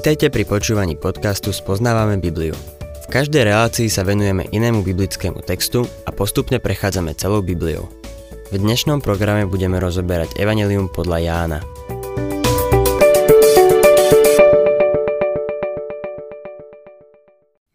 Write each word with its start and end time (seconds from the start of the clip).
Vítajte 0.00 0.32
pri 0.32 0.48
počúvaní 0.48 0.96
podcastu 0.96 1.52
Spoznávame 1.52 2.16
Bibliu. 2.16 2.56
V 3.04 3.06
každej 3.12 3.52
relácii 3.52 3.92
sa 3.92 4.00
venujeme 4.00 4.48
inému 4.48 4.80
biblickému 4.80 5.44
textu 5.44 5.84
a 6.08 6.10
postupne 6.16 6.56
prechádzame 6.56 7.12
celou 7.20 7.44
Bibliou. 7.44 7.84
V 8.48 8.56
dnešnom 8.56 9.04
programe 9.04 9.44
budeme 9.44 9.76
rozoberať 9.76 10.40
Evangelium 10.40 10.88
podľa 10.88 11.18
Jána. 11.20 11.60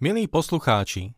Milí 0.02 0.26
poslucháči, 0.26 1.14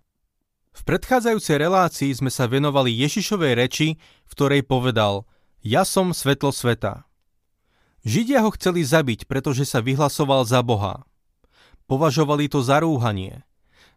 v 0.75 0.81
predchádzajúcej 0.83 1.55
relácii 1.55 2.11
sme 2.19 2.27
sa 2.27 2.51
venovali 2.51 2.91
Ježišovej 2.91 3.55
reči, 3.55 3.95
v 4.27 4.31
ktorej 4.35 4.67
povedal 4.67 5.23
Ja 5.63 5.87
som 5.87 6.11
svetlo 6.11 6.51
sveta. 6.51 7.06
Židia 8.07 8.39
ho 8.39 8.55
chceli 8.55 8.87
zabiť, 8.87 9.27
pretože 9.27 9.67
sa 9.67 9.83
vyhlasoval 9.83 10.47
za 10.47 10.63
Boha. 10.63 11.03
Považovali 11.91 12.47
to 12.47 12.63
za 12.63 12.79
rúhanie. 12.79 13.43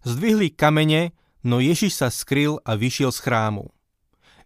Zdvihli 0.02 0.50
kamene, 0.50 1.14
no 1.46 1.62
Ježiš 1.62 2.02
sa 2.02 2.10
skryl 2.10 2.58
a 2.66 2.74
vyšiel 2.74 3.14
z 3.14 3.22
chrámu. 3.22 3.70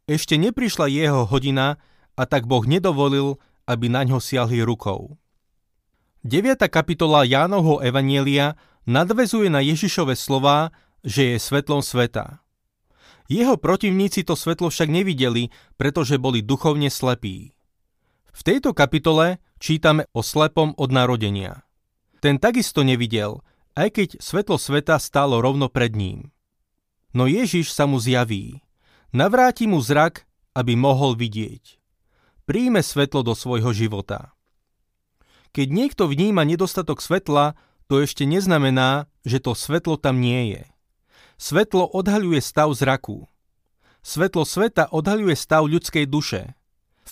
Ešte 0.05 0.37
neprišla 0.37 0.93
jeho 0.93 1.25
hodina 1.25 1.81
a 2.13 2.29
tak 2.29 2.45
Boh 2.45 2.61
nedovolil, 2.69 3.41
aby 3.65 3.89
na 3.89 4.05
ňo 4.05 4.21
siahli 4.21 4.61
rukou. 4.61 5.17
9. 6.29 6.61
kapitola 6.69 7.25
Jánovho 7.25 7.81
Evanielia 7.81 8.61
nadvezuje 8.85 9.49
na 9.49 9.65
Ježišove 9.65 10.13
slová, 10.13 10.77
že 11.01 11.33
je 11.33 11.37
svetlom 11.41 11.81
sveta. 11.81 12.45
Jeho 13.33 13.57
protivníci 13.57 14.29
to 14.29 14.37
svetlo 14.37 14.69
však 14.69 14.93
nevideli, 14.93 15.49
pretože 15.81 16.21
boli 16.21 16.45
duchovne 16.45 16.93
slepí. 16.93 17.57
V 18.35 18.43
tejto 18.43 18.75
kapitole 18.75 19.39
čítame 19.63 20.11
o 20.11 20.19
slepom 20.19 20.75
od 20.75 20.91
narodenia. 20.91 21.63
Ten 22.19 22.43
takisto 22.43 22.83
nevidel, 22.83 23.47
aj 23.79 23.95
keď 23.95 24.09
svetlo 24.19 24.59
sveta 24.59 24.99
stálo 24.99 25.39
rovno 25.39 25.71
pred 25.71 25.95
ním. 25.95 26.35
No 27.15 27.31
Ježiš 27.31 27.71
sa 27.71 27.87
mu 27.87 28.03
zjaví. 28.03 28.59
Navráti 29.15 29.71
mu 29.71 29.79
zrak, 29.79 30.27
aby 30.51 30.75
mohol 30.75 31.15
vidieť. 31.15 31.79
Príjme 32.43 32.83
svetlo 32.83 33.23
do 33.23 33.39
svojho 33.39 33.71
života. 33.71 34.35
Keď 35.55 35.71
niekto 35.71 36.11
vníma 36.11 36.43
nedostatok 36.43 36.99
svetla, 36.99 37.55
to 37.87 38.03
ešte 38.03 38.27
neznamená, 38.27 39.07
že 39.23 39.39
to 39.39 39.55
svetlo 39.55 39.95
tam 39.95 40.19
nie 40.19 40.59
je. 40.59 40.63
Svetlo 41.39 41.87
odhaľuje 41.87 42.43
stav 42.43 42.75
zraku. 42.75 43.31
Svetlo 44.03 44.43
sveta 44.43 44.91
odhaľuje 44.91 45.39
stav 45.39 45.71
ľudskej 45.71 46.11
duše. 46.11 46.59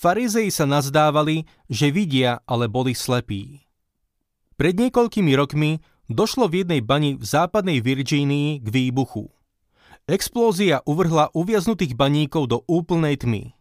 Farizei 0.03 0.51
sa 0.51 0.67
nazdávali, 0.67 1.47
že 1.71 1.95
vidia, 1.95 2.43
ale 2.43 2.67
boli 2.67 2.91
slepí. 2.91 3.63
Pred 4.59 4.75
niekoľkými 4.75 5.31
rokmi 5.39 5.79
došlo 6.11 6.51
v 6.51 6.67
jednej 6.67 6.83
bani 6.83 7.15
v 7.15 7.23
západnej 7.23 7.79
Virgínii 7.79 8.59
k 8.59 8.67
výbuchu. 8.67 9.31
Explózia 10.11 10.83
uvrhla 10.91 11.31
uviaznutých 11.31 11.95
baníkov 11.95 12.51
do 12.51 12.59
úplnej 12.67 13.15
tmy. 13.15 13.55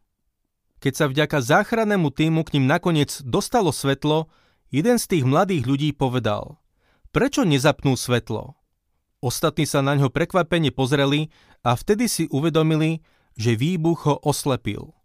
Keď 0.81 0.93
sa 0.97 1.05
vďaka 1.05 1.37
záchrannému 1.45 2.09
týmu 2.09 2.41
k 2.41 2.57
ním 2.57 2.65
nakoniec 2.65 3.21
dostalo 3.21 3.69
svetlo, 3.69 4.25
jeden 4.73 4.97
z 4.97 5.05
tých 5.13 5.23
mladých 5.29 5.69
ľudí 5.69 5.89
povedal 5.93 6.57
Prečo 7.13 7.45
nezapnú 7.45 7.93
svetlo? 7.93 8.57
Ostatní 9.21 9.69
sa 9.69 9.85
na 9.85 9.93
ňo 9.93 10.09
prekvapene 10.09 10.73
pozreli 10.73 11.29
a 11.61 11.77
vtedy 11.77 12.09
si 12.09 12.25
uvedomili, 12.33 13.05
že 13.37 13.53
výbuch 13.53 14.09
ho 14.09 14.17
oslepil. 14.25 15.00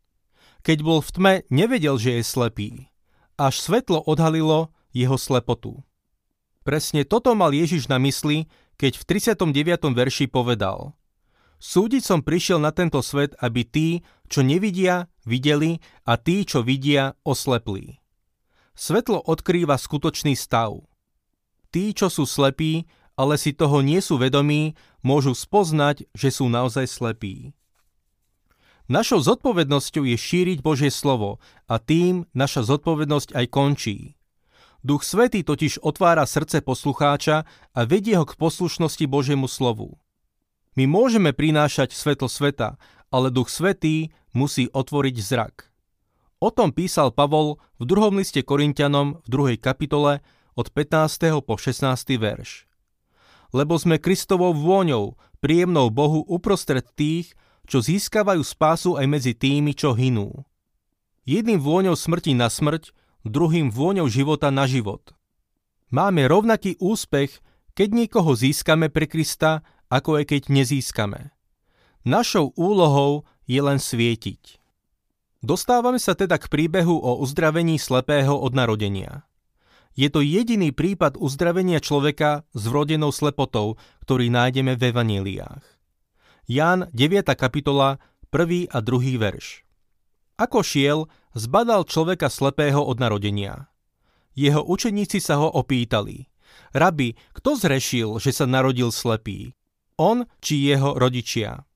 Keď 0.67 0.83
bol 0.83 0.99
v 0.99 1.11
tme, 1.15 1.35
nevedel, 1.47 1.95
že 1.95 2.19
je 2.19 2.23
slepý. 2.27 2.91
Až 3.39 3.63
svetlo 3.63 4.03
odhalilo 4.03 4.75
jeho 4.91 5.15
slepotu. 5.15 5.87
Presne 6.67 7.07
toto 7.07 7.39
mal 7.39 7.55
Ježiš 7.55 7.87
na 7.87 8.03
mysli, 8.03 8.51
keď 8.75 8.99
v 8.99 9.05
39. 9.47 9.95
verši 9.95 10.27
povedal 10.27 10.99
Súdiť 11.63 12.03
som 12.03 12.19
prišiel 12.19 12.59
na 12.59 12.75
tento 12.75 12.99
svet, 12.99 13.39
aby 13.39 13.63
tí, 13.63 14.03
čo 14.27 14.43
nevidia, 14.43 15.07
videli 15.23 15.79
a 16.03 16.19
tí, 16.19 16.43
čo 16.43 16.67
vidia, 16.67 17.15
oslepli. 17.23 18.03
Svetlo 18.75 19.23
odkrýva 19.23 19.79
skutočný 19.79 20.35
stav. 20.35 20.83
Tí, 21.71 21.95
čo 21.95 22.11
sú 22.11 22.27
slepí, 22.27 22.91
ale 23.15 23.41
si 23.41 23.57
toho 23.57 23.81
nie 23.81 24.03
sú 24.05 24.21
vedomí, 24.21 24.77
môžu 25.01 25.33
spoznať, 25.33 26.11
že 26.13 26.29
sú 26.29 26.51
naozaj 26.53 26.85
slepí. 26.91 27.56
Našou 28.87 29.19
zodpovednosťou 29.19 30.07
je 30.07 30.15
šíriť 30.15 30.63
Božie 30.63 30.95
slovo 30.95 31.43
a 31.67 31.83
tým 31.83 32.23
naša 32.31 32.63
zodpovednosť 32.63 33.35
aj 33.35 33.47
končí. 33.51 34.15
Duch 34.87 35.03
Svetý 35.03 35.43
totiž 35.43 35.83
otvára 35.83 36.23
srdce 36.23 36.63
poslucháča 36.63 37.51
a 37.75 37.81
vedie 37.83 38.15
ho 38.15 38.23
k 38.23 38.39
poslušnosti 38.39 39.03
Božiemu 39.11 39.51
slovu. 39.51 39.99
My 40.79 40.87
môžeme 40.87 41.35
prinášať 41.35 41.99
svetlo 41.99 42.31
sveta, 42.31 42.79
ale 43.11 43.35
Duch 43.35 43.51
Svetý 43.51 44.15
musí 44.31 44.71
otvoriť 44.71 45.17
zrak. 45.19 45.67
O 46.39 46.55
tom 46.55 46.71
písal 46.71 47.11
Pavol 47.11 47.59
v 47.83 47.91
druhom 47.91 48.15
liste 48.15 48.39
Korintianom 48.47 49.19
v 49.27 49.59
2. 49.59 49.59
kapitole 49.59 50.23
od 50.55 50.71
15. 50.71 51.43
po 51.43 51.59
16. 51.59 51.83
verš. 52.23 52.71
Lebo 53.51 53.75
sme 53.83 53.99
Kristovou 53.99 54.55
vôňou, 54.55 55.19
príjemnou 55.43 55.91
Bohu 55.91 56.23
uprostred 56.31 56.87
tých, 56.95 57.35
čo 57.67 57.83
získavajú 57.83 58.41
spásu 58.41 58.95
aj 58.97 59.07
medzi 59.11 59.33
tými, 59.35 59.75
čo 59.75 59.93
hinú. 59.93 60.47
Jedným 61.27 61.59
vôňou 61.59 61.99
smrti 61.99 62.39
na 62.39 62.47
smrť, 62.47 62.95
druhým 63.27 63.75
vôňou 63.75 64.07
života 64.07 64.55
na 64.55 64.71
život. 64.71 65.13
Máme 65.91 66.31
rovnaký 66.31 66.79
úspech, 66.79 67.43
keď 67.75 67.89
niekoho 67.93 68.33
získame 68.39 68.89
pre 68.89 69.11
Krista, 69.11 69.67
ako 69.91 70.23
aj 70.23 70.25
keď 70.33 70.43
nezískame. 70.51 71.35
Našou 72.07 72.55
úlohou 72.55 73.27
je 73.51 73.59
len 73.59 73.83
svietiť. 73.83 74.63
Dostávame 75.43 75.99
sa 75.99 76.19
teda 76.19 76.39
k 76.39 76.47
príbehu 76.51 76.95
o 76.95 77.19
uzdravení 77.23 77.79
slepého 77.79 78.35
od 78.35 78.55
narodenia. 78.55 79.27
Je 79.97 80.11
to 80.11 80.21
jediný 80.21 80.75
prípad 80.75 81.17
uzdravenia 81.17 81.81
človeka 81.81 82.45
s 82.53 82.63
vrodenou 82.69 83.15
slepotou, 83.15 83.79
ktorý 84.05 84.29
nájdeme 84.29 84.75
v 84.77 84.83
evaníliách. 84.93 85.76
Ján 86.47 86.87
9. 86.95 87.27
kapitola 87.35 87.99
1. 88.31 88.71
a 88.71 88.79
2. 88.79 89.19
verš. 89.19 89.67
Ako 90.39 90.63
šiel, 90.63 91.11
zbadal 91.35 91.83
človeka 91.83 92.31
slepého 92.31 92.87
od 92.87 93.03
narodenia. 93.03 93.67
Jeho 94.39 94.63
učeníci 94.63 95.19
sa 95.19 95.43
ho 95.43 95.51
opýtali. 95.51 96.31
Rabi, 96.71 97.19
kto 97.35 97.59
zrešil, 97.59 98.23
že 98.23 98.31
sa 98.31 98.47
narodil 98.47 98.95
slepý? 98.95 99.59
On 99.99 100.23
či 100.39 100.71
jeho 100.71 100.95
rodičia? 100.95 101.67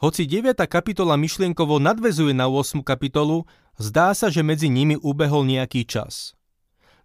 Hoci 0.00 0.24
9. 0.24 0.64
kapitola 0.64 1.20
myšlienkovo 1.20 1.76
nadvezuje 1.84 2.32
na 2.32 2.48
8. 2.48 2.80
kapitolu, 2.80 3.44
zdá 3.76 4.16
sa, 4.16 4.32
že 4.32 4.40
medzi 4.40 4.72
nimi 4.72 4.96
ubehol 4.96 5.44
nejaký 5.44 5.84
čas. 5.84 6.32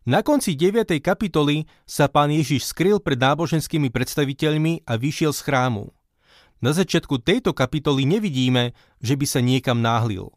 Na 0.08 0.24
konci 0.24 0.56
9. 0.56 0.88
kapitoly 1.04 1.68
sa 1.84 2.08
pán 2.08 2.32
Ježiš 2.32 2.72
skryl 2.72 3.04
pred 3.04 3.20
náboženskými 3.20 3.92
predstaviteľmi 3.92 4.88
a 4.88 4.96
vyšiel 4.96 5.36
z 5.36 5.44
chrámu. 5.44 5.99
Na 6.60 6.76
začiatku 6.76 7.24
tejto 7.24 7.56
kapitoly 7.56 8.04
nevidíme, 8.04 8.76
že 9.00 9.16
by 9.16 9.26
sa 9.26 9.40
niekam 9.40 9.80
náhlil. 9.80 10.36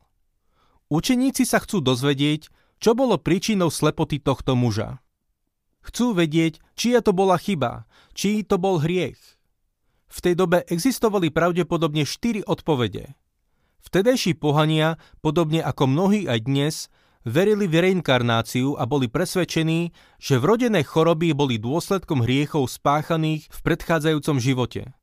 Učeníci 0.86 1.42
sa 1.42 1.58
chcú 1.58 1.82
dozvedieť, 1.82 2.46
čo 2.78 2.94
bolo 2.94 3.18
príčinou 3.18 3.70
slepoty 3.70 4.22
tohto 4.22 4.54
muža. 4.54 5.02
Chcú 5.82 6.14
vedieť, 6.14 6.62
čia 6.78 7.02
to 7.02 7.10
bola 7.10 7.34
chyba, 7.38 7.90
či 8.14 8.46
to 8.46 8.54
bol 8.54 8.78
hriech. 8.78 9.18
V 10.06 10.18
tej 10.20 10.34
dobe 10.38 10.62
existovali 10.68 11.34
pravdepodobne 11.34 12.06
štyri 12.06 12.46
odpovede. 12.46 13.18
Vtedejší 13.82 14.38
pohania, 14.38 15.00
podobne 15.24 15.58
ako 15.58 15.90
mnohí 15.90 16.30
aj 16.30 16.38
dnes, 16.46 16.74
verili 17.26 17.66
v 17.66 17.82
reinkarnáciu 17.82 18.78
a 18.78 18.86
boli 18.86 19.10
presvedčení, 19.10 19.90
že 20.22 20.38
vrodené 20.38 20.86
choroby 20.86 21.34
boli 21.34 21.58
dôsledkom 21.58 22.22
hriechov 22.22 22.70
spáchaných 22.70 23.50
v 23.50 23.58
predchádzajúcom 23.66 24.36
živote. 24.38 24.94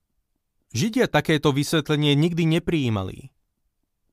Židia 0.69 1.09
takéto 1.09 1.49
vysvetlenie 1.49 2.13
nikdy 2.13 2.45
neprijímali. 2.45 3.33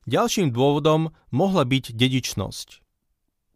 Ďalším 0.08 0.56
dôvodom 0.56 1.12
mohla 1.28 1.68
byť 1.68 1.92
dedičnosť. 1.92 2.80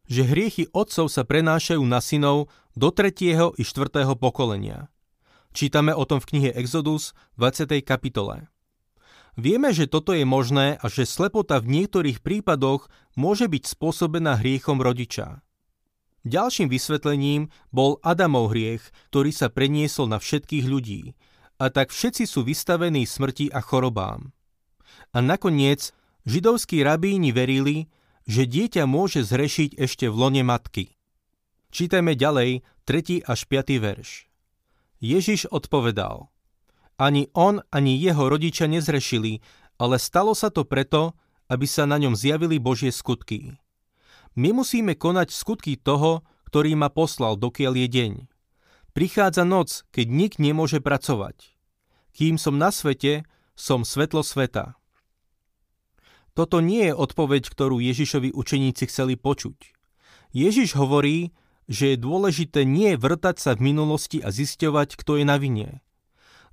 Že 0.04 0.22
hriechy 0.28 0.64
otcov 0.76 1.08
sa 1.08 1.24
prenášajú 1.24 1.80
na 1.80 2.04
synov 2.04 2.52
do 2.76 2.92
3. 2.92 3.56
i 3.56 3.62
4. 3.64 4.04
pokolenia. 4.20 4.92
Čítame 5.56 5.96
o 5.96 6.04
tom 6.04 6.20
v 6.20 6.28
knihe 6.28 6.50
Exodus 6.52 7.16
20. 7.40 7.80
kapitole. 7.80 8.52
Vieme, 9.32 9.72
že 9.72 9.88
toto 9.88 10.12
je 10.12 10.28
možné 10.28 10.76
a 10.76 10.84
že 10.92 11.08
slepota 11.08 11.56
v 11.56 11.80
niektorých 11.80 12.20
prípadoch 12.20 12.92
môže 13.16 13.48
byť 13.48 13.64
spôsobená 13.64 14.36
hriechom 14.36 14.76
rodiča. 14.76 15.40
Ďalším 16.28 16.68
vysvetlením 16.68 17.48
bol 17.72 17.96
Adamov 18.04 18.52
hriech, 18.52 18.84
ktorý 19.08 19.32
sa 19.32 19.48
preniesol 19.48 20.12
na 20.12 20.20
všetkých 20.20 20.68
ľudí 20.68 21.16
a 21.60 21.68
tak 21.68 21.92
všetci 21.92 22.24
sú 22.24 22.40
vystavení 22.40 23.04
smrti 23.04 23.52
a 23.52 23.60
chorobám. 23.60 24.32
A 25.12 25.20
nakoniec 25.20 25.92
židovskí 26.24 26.80
rabíni 26.80 27.36
verili, 27.36 27.92
že 28.24 28.48
dieťa 28.48 28.88
môže 28.88 29.20
zrešiť 29.20 29.76
ešte 29.76 30.08
v 30.08 30.16
lone 30.16 30.42
matky. 30.42 30.96
Čítajme 31.70 32.16
ďalej 32.16 32.64
3. 32.88 33.28
až 33.28 33.40
5. 33.44 33.76
verš. 33.76 34.08
Ježiš 35.04 35.52
odpovedal. 35.52 36.32
Ani 37.00 37.28
on, 37.32 37.64
ani 37.72 37.96
jeho 37.96 38.28
rodičia 38.28 38.68
nezrešili, 38.68 39.40
ale 39.80 39.96
stalo 39.96 40.36
sa 40.36 40.52
to 40.52 40.64
preto, 40.64 41.16
aby 41.48 41.64
sa 41.64 41.88
na 41.88 41.96
ňom 41.96 42.12
zjavili 42.16 42.60
Božie 42.60 42.92
skutky. 42.92 43.56
My 44.36 44.52
musíme 44.52 44.94
konať 44.94 45.32
skutky 45.32 45.74
toho, 45.80 46.22
ktorý 46.46 46.76
ma 46.76 46.92
poslal, 46.92 47.34
dokiaľ 47.40 47.72
je 47.74 47.88
deň. 47.88 48.12
Prichádza 48.90 49.46
noc, 49.46 49.86
keď 49.94 50.06
nik 50.10 50.32
nemôže 50.42 50.82
pracovať. 50.82 51.54
Kým 52.10 52.36
som 52.36 52.58
na 52.58 52.74
svete, 52.74 53.22
som 53.54 53.86
svetlo 53.86 54.26
sveta. 54.26 54.74
Toto 56.34 56.58
nie 56.58 56.90
je 56.90 56.94
odpoveď, 56.94 57.46
ktorú 57.46 57.78
Ježišovi 57.78 58.34
učeníci 58.34 58.88
chceli 58.90 59.14
počuť. 59.14 59.76
Ježiš 60.30 60.78
hovorí, 60.78 61.34
že 61.70 61.94
je 61.94 62.02
dôležité 62.02 62.66
nie 62.66 62.98
vrtať 62.98 63.36
sa 63.38 63.50
v 63.54 63.70
minulosti 63.70 64.18
a 64.18 64.34
zisťovať, 64.34 64.98
kto 64.98 65.22
je 65.22 65.24
na 65.26 65.38
vine. 65.38 65.82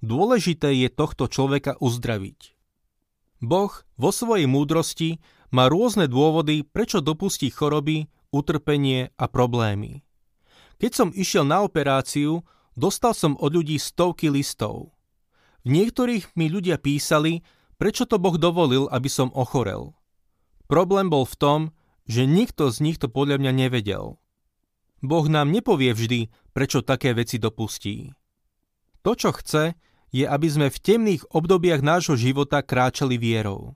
Dôležité 0.06 0.78
je 0.78 0.94
tohto 0.94 1.26
človeka 1.26 1.74
uzdraviť. 1.82 2.54
Boh 3.42 3.74
vo 3.98 4.10
svojej 4.14 4.46
múdrosti 4.46 5.22
má 5.50 5.70
rôzne 5.70 6.06
dôvody, 6.10 6.62
prečo 6.66 7.02
dopustí 7.02 7.50
choroby, 7.50 8.10
utrpenie 8.30 9.14
a 9.18 9.26
problémy. 9.26 10.07
Keď 10.78 10.92
som 10.94 11.10
išiel 11.14 11.46
na 11.46 11.66
operáciu, 11.66 12.46
dostal 12.78 13.18
som 13.18 13.34
od 13.42 13.50
ľudí 13.54 13.82
stovky 13.82 14.30
listov. 14.30 14.94
V 15.66 15.74
niektorých 15.74 16.38
mi 16.38 16.48
ľudia 16.48 16.78
písali, 16.78 17.42
prečo 17.82 18.06
to 18.06 18.22
Boh 18.22 18.38
dovolil, 18.38 18.86
aby 18.94 19.10
som 19.10 19.34
ochorel. 19.34 19.98
Problém 20.70 21.10
bol 21.10 21.26
v 21.26 21.36
tom, 21.36 21.60
že 22.08 22.24
nikto 22.24 22.72
z 22.72 22.80
nich 22.86 22.98
to 23.02 23.12
podľa 23.12 23.42
mňa 23.42 23.52
nevedel. 23.68 24.22
Boh 25.04 25.26
nám 25.30 25.52
nepovie 25.52 25.94
vždy, 25.94 26.32
prečo 26.56 26.82
také 26.82 27.14
veci 27.14 27.38
dopustí. 27.38 28.14
To, 29.06 29.14
čo 29.14 29.34
chce, 29.36 29.78
je, 30.10 30.24
aby 30.24 30.48
sme 30.48 30.68
v 30.72 30.82
temných 30.82 31.24
obdobiach 31.36 31.84
nášho 31.84 32.16
života 32.16 32.64
kráčali 32.64 33.20
vierou. 33.20 33.76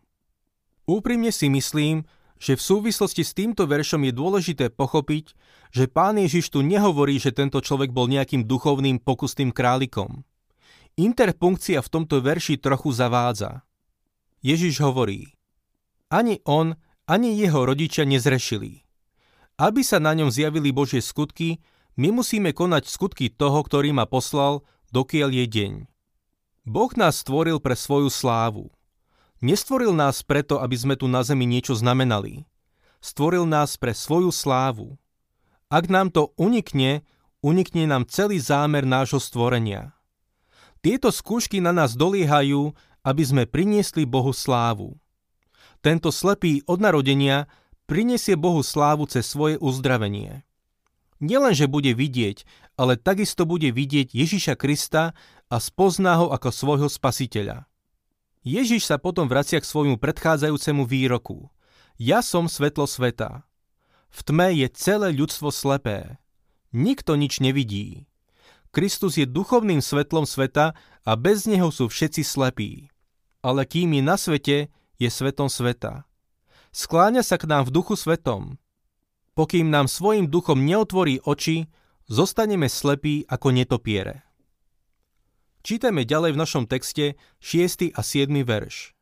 Úprimne 0.88 1.30
si 1.30 1.52
myslím, 1.52 2.08
že 2.42 2.58
v 2.58 2.66
súvislosti 2.66 3.22
s 3.22 3.38
týmto 3.38 3.70
veršom 3.70 4.02
je 4.10 4.14
dôležité 4.18 4.74
pochopiť, 4.74 5.38
že 5.70 5.86
pán 5.86 6.18
Ježiš 6.18 6.50
tu 6.50 6.66
nehovorí, 6.66 7.22
že 7.22 7.30
tento 7.30 7.62
človek 7.62 7.94
bol 7.94 8.10
nejakým 8.10 8.50
duchovným 8.50 8.98
pokusným 8.98 9.54
králikom. 9.54 10.26
Interpunkcia 10.98 11.86
v 11.86 11.92
tomto 11.94 12.18
verši 12.18 12.58
trochu 12.58 12.90
zavádza. 12.90 13.62
Ježiš 14.42 14.82
hovorí, 14.82 15.38
ani 16.10 16.42
on, 16.50 16.74
ani 17.06 17.38
jeho 17.38 17.62
rodičia 17.62 18.10
nezrešili. 18.10 18.82
Aby 19.62 19.86
sa 19.86 20.02
na 20.02 20.18
ňom 20.18 20.34
zjavili 20.34 20.74
Božie 20.74 21.00
skutky, 21.00 21.62
my 21.94 22.10
musíme 22.10 22.58
konať 22.58 22.90
skutky 22.90 23.30
toho, 23.30 23.62
ktorý 23.62 23.94
ma 23.94 24.10
poslal, 24.10 24.66
dokiaľ 24.90 25.30
je 25.30 25.46
deň. 25.46 25.74
Boh 26.66 26.92
nás 26.98 27.22
stvoril 27.22 27.62
pre 27.62 27.78
svoju 27.78 28.10
slávu. 28.10 28.74
Nestvoril 29.42 29.98
nás 29.98 30.22
preto, 30.22 30.62
aby 30.62 30.78
sme 30.78 30.94
tu 30.94 31.10
na 31.10 31.26
zemi 31.26 31.50
niečo 31.50 31.74
znamenali. 31.74 32.46
Stvoril 33.02 33.50
nás 33.50 33.74
pre 33.74 33.98
svoju 33.98 34.30
slávu. 34.30 35.02
Ak 35.66 35.90
nám 35.90 36.14
to 36.14 36.30
unikne, 36.38 37.02
unikne 37.42 37.90
nám 37.90 38.06
celý 38.06 38.38
zámer 38.38 38.86
nášho 38.86 39.18
stvorenia. 39.18 39.98
Tieto 40.86 41.10
skúšky 41.10 41.58
na 41.58 41.74
nás 41.74 41.98
doliehajú, 41.98 42.78
aby 43.02 43.24
sme 43.26 43.44
priniesli 43.50 44.06
Bohu 44.06 44.30
slávu. 44.30 45.02
Tento 45.82 46.14
slepý 46.14 46.62
od 46.70 46.78
narodenia 46.78 47.50
prinesie 47.90 48.38
Bohu 48.38 48.62
slávu 48.62 49.10
cez 49.10 49.26
svoje 49.26 49.58
uzdravenie. 49.58 50.46
Nielenže 51.18 51.66
bude 51.66 51.98
vidieť, 51.98 52.46
ale 52.78 52.94
takisto 52.94 53.50
bude 53.50 53.74
vidieť 53.74 54.14
Ježiša 54.14 54.54
Krista 54.54 55.18
a 55.50 55.56
spozná 55.58 56.22
ho 56.22 56.30
ako 56.30 56.50
svojho 56.54 56.90
spasiteľa. 56.90 57.71
Ježiš 58.42 58.90
sa 58.90 58.98
potom 58.98 59.30
vracia 59.30 59.62
k 59.62 59.70
svojmu 59.70 60.02
predchádzajúcemu 60.02 60.84
výroku. 60.90 61.54
Ja 62.02 62.26
som 62.26 62.50
svetlo 62.50 62.90
sveta. 62.90 63.46
V 64.10 64.20
tme 64.26 64.50
je 64.58 64.68
celé 64.74 65.14
ľudstvo 65.14 65.54
slepé. 65.54 66.18
Nikto 66.74 67.14
nič 67.22 67.38
nevidí. 67.38 68.10
Kristus 68.74 69.22
je 69.22 69.30
duchovným 69.30 69.78
svetlom 69.84 70.26
sveta 70.26 70.74
a 71.06 71.12
bez 71.14 71.46
neho 71.46 71.70
sú 71.70 71.86
všetci 71.86 72.26
slepí. 72.26 72.90
Ale 73.46 73.68
kým 73.70 73.94
je 73.94 74.02
na 74.02 74.18
svete, 74.18 74.58
je 74.98 75.10
svetom 75.10 75.46
sveta. 75.46 76.10
Skláňa 76.74 77.22
sa 77.22 77.38
k 77.38 77.46
nám 77.46 77.70
v 77.70 77.78
duchu 77.78 77.94
svetom. 77.94 78.58
Pokým 79.38 79.70
nám 79.70 79.86
svojim 79.86 80.26
duchom 80.26 80.66
neotvorí 80.66 81.22
oči, 81.22 81.70
zostaneme 82.10 82.66
slepí 82.72 83.28
ako 83.30 83.54
netopiere. 83.54 84.31
Čítame 85.62 86.10
ďalej 86.10 86.34
v 86.34 86.42
našom 86.42 86.66
texte 86.66 87.22
6. 87.38 87.94
a 87.94 88.02
7. 88.02 88.34
verš. 88.42 88.98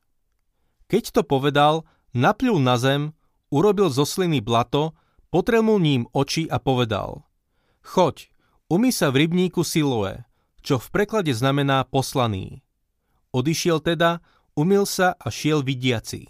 Keď 0.91 1.03
to 1.15 1.21
povedal, 1.23 1.88
napľul 2.11 2.59
na 2.59 2.75
zem, 2.75 3.15
urobil 3.47 3.88
zo 3.88 4.03
sliny 4.03 4.44
blato, 4.44 4.91
potrelmul 5.31 5.79
ním 5.79 6.03
oči 6.11 6.51
a 6.51 6.59
povedal 6.59 7.23
Choď, 7.88 8.27
umy 8.67 8.91
sa 8.91 9.07
v 9.07 9.23
rybníku 9.23 9.63
Siloe, 9.63 10.27
čo 10.59 10.83
v 10.83 10.88
preklade 10.91 11.31
znamená 11.31 11.88
poslaný. 11.88 12.59
Odišiel 13.31 13.79
teda, 13.79 14.19
umil 14.51 14.83
sa 14.83 15.15
a 15.15 15.31
šiel 15.31 15.63
vidiaci. 15.63 16.27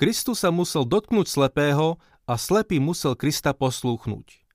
Kristus 0.00 0.48
sa 0.48 0.50
musel 0.52 0.88
dotknúť 0.88 1.28
slepého 1.28 2.00
a 2.24 2.40
slepý 2.40 2.80
musel 2.80 3.12
Krista 3.12 3.52
poslúchnuť. 3.52 4.45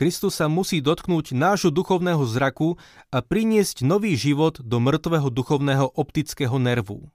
Kristus 0.00 0.40
sa 0.40 0.48
musí 0.48 0.80
dotknúť 0.80 1.36
nášho 1.36 1.68
duchovného 1.68 2.24
zraku 2.24 2.80
a 3.12 3.20
priniesť 3.20 3.84
nový 3.84 4.16
život 4.16 4.56
do 4.56 4.80
mŕtvého 4.80 5.28
duchovného 5.28 5.92
optického 5.92 6.56
nervu. 6.56 7.12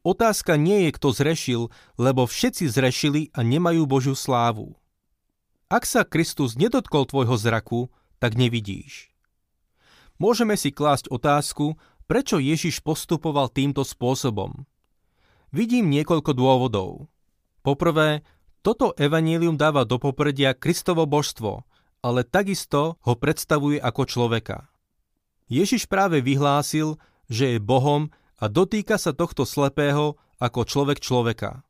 Otázka 0.00 0.56
nie 0.56 0.88
je, 0.88 0.90
kto 0.96 1.08
zrešil, 1.12 1.62
lebo 2.00 2.24
všetci 2.24 2.64
zrešili 2.64 3.28
a 3.36 3.44
nemajú 3.44 3.84
Božiu 3.84 4.16
slávu. 4.16 4.72
Ak 5.68 5.84
sa 5.84 6.00
Kristus 6.00 6.56
nedotkol 6.56 7.04
tvojho 7.04 7.36
zraku, 7.36 7.92
tak 8.16 8.40
nevidíš. 8.40 9.12
Môžeme 10.16 10.56
si 10.56 10.72
klásť 10.72 11.12
otázku, 11.12 11.76
prečo 12.08 12.40
Ježiš 12.40 12.80
postupoval 12.80 13.52
týmto 13.52 13.84
spôsobom. 13.84 14.64
Vidím 15.52 15.92
niekoľko 15.92 16.32
dôvodov. 16.32 17.12
Poprvé, 17.60 18.24
toto 18.64 18.96
evanílium 18.96 19.60
dáva 19.60 19.84
do 19.84 20.00
popredia 20.00 20.56
Kristovo 20.56 21.04
božstvo, 21.04 21.68
ale 22.04 22.22
takisto 22.22 22.96
ho 23.02 23.14
predstavuje 23.18 23.82
ako 23.82 24.02
človeka. 24.06 24.70
Ježiš 25.48 25.88
práve 25.88 26.20
vyhlásil, 26.20 27.00
že 27.26 27.56
je 27.56 27.58
Bohom 27.58 28.12
a 28.38 28.46
dotýka 28.46 29.00
sa 29.00 29.16
tohto 29.16 29.48
slepého 29.48 30.20
ako 30.38 30.60
človek 30.62 31.02
človeka. 31.02 31.66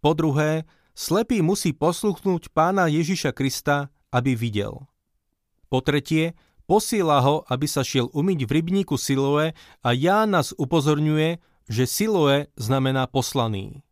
Po 0.00 0.16
druhé, 0.16 0.64
slepý 0.96 1.44
musí 1.44 1.76
posluchnúť 1.76 2.50
pána 2.50 2.88
Ježiša 2.88 3.36
Krista, 3.36 3.92
aby 4.10 4.34
videl. 4.34 4.88
Po 5.68 5.80
tretie, 5.84 6.34
posiela 6.66 7.20
ho, 7.20 7.44
aby 7.48 7.66
sa 7.68 7.84
šiel 7.84 8.08
umyť 8.12 8.48
v 8.48 8.50
rybníku 8.50 8.96
Siloe 8.96 9.52
a 9.84 9.88
Ján 9.92 10.32
nás 10.32 10.56
upozorňuje, 10.56 11.40
že 11.68 11.84
Siloe 11.86 12.48
znamená 12.56 13.08
poslaný. 13.08 13.84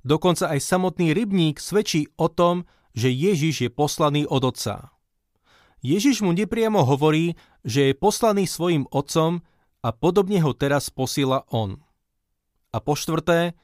Dokonca 0.00 0.48
aj 0.48 0.60
samotný 0.64 1.12
rybník 1.12 1.60
svedčí 1.60 2.08
o 2.16 2.32
tom, 2.32 2.64
že 2.96 3.10
Ježiš 3.10 3.66
je 3.66 3.70
poslaný 3.70 4.26
od 4.26 4.42
Otca. 4.44 4.90
Ježiš 5.80 6.20
mu 6.20 6.36
nepriamo 6.36 6.84
hovorí, 6.84 7.38
že 7.64 7.90
je 7.90 7.94
poslaný 7.96 8.44
svojim 8.44 8.84
Otcom 8.92 9.40
a 9.80 9.88
podobne 9.96 10.44
ho 10.44 10.52
teraz 10.52 10.92
posiela 10.92 11.48
on. 11.48 11.80
A 12.70 12.78
po 12.78 12.92
štvrté, 12.92 13.56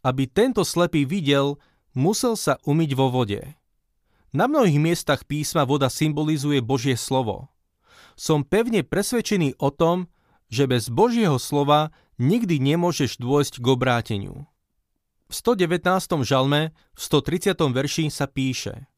aby 0.00 0.24
tento 0.24 0.64
slepý 0.64 1.04
videl, 1.04 1.60
musel 1.92 2.34
sa 2.34 2.56
umyť 2.64 2.90
vo 2.96 3.12
vode. 3.12 3.44
Na 4.32 4.48
mnohých 4.48 4.80
miestach 4.80 5.24
písma 5.24 5.64
voda 5.64 5.88
symbolizuje 5.88 6.60
Božie 6.60 6.96
slovo. 6.96 7.48
Som 8.18 8.44
pevne 8.44 8.84
presvedčený 8.84 9.56
o 9.60 9.70
tom, 9.72 10.10
že 10.48 10.68
bez 10.68 10.88
Božieho 10.88 11.36
slova 11.36 11.92
nikdy 12.16 12.58
nemôžeš 12.58 13.20
dôjsť 13.20 13.60
k 13.60 13.66
obráteniu. 13.68 14.48
V 15.28 15.36
119. 15.36 15.84
žalme, 16.24 16.72
v 16.96 17.00
130. 17.04 17.52
verši 17.52 18.08
sa 18.08 18.24
píše 18.24 18.88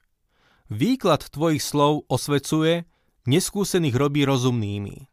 Výklad 0.70 1.26
tvojich 1.26 1.58
slov 1.58 2.06
osvecuje, 2.06 2.87
neskúsených 3.26 3.99
robí 3.99 4.22
rozumnými. 4.22 5.10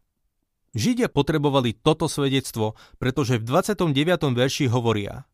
Židia 0.78 1.10
potrebovali 1.10 1.74
toto 1.74 2.06
svedectvo, 2.06 2.78
pretože 3.02 3.42
v 3.42 3.50
29. 3.50 3.98
verši 4.30 4.70
hovoria 4.70 5.26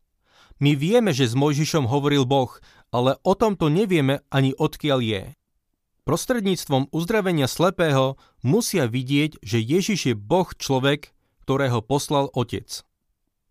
My 0.56 0.72
vieme, 0.72 1.12
že 1.12 1.28
s 1.28 1.36
Mojžišom 1.36 1.84
hovoril 1.84 2.24
Boh, 2.24 2.48
ale 2.88 3.20
o 3.20 3.36
tomto 3.36 3.68
nevieme 3.68 4.24
ani 4.32 4.56
odkiaľ 4.56 5.04
je. 5.04 5.22
Prostredníctvom 6.08 6.96
uzdravenia 6.96 7.44
slepého 7.44 8.16
musia 8.40 8.88
vidieť, 8.88 9.36
že 9.44 9.60
Ježiš 9.60 10.00
je 10.08 10.14
Boh 10.16 10.48
človek, 10.48 11.12
ktorého 11.44 11.84
poslal 11.84 12.32
otec. 12.32 12.72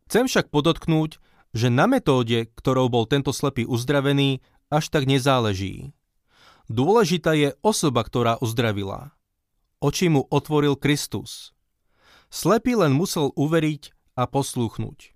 Chcem 0.09 0.25
však 0.25 0.49
podotknúť, 0.49 1.21
že 1.53 1.69
na 1.69 1.85
metóde, 1.85 2.49
ktorou 2.57 2.89
bol 2.89 3.05
tento 3.05 3.29
slepý 3.29 3.69
uzdravený, 3.69 4.41
až 4.73 4.89
tak 4.89 5.05
nezáleží. 5.05 5.93
Dôležitá 6.65 7.37
je 7.37 7.53
osoba, 7.61 8.01
ktorá 8.01 8.41
uzdravila. 8.41 9.13
Oči 9.77 10.09
mu 10.09 10.25
otvoril 10.33 10.73
Kristus. 10.73 11.53
Slepý 12.33 12.73
len 12.73 12.97
musel 12.97 13.29
uveriť 13.37 13.93
a 14.17 14.25
poslúchnuť. 14.25 15.13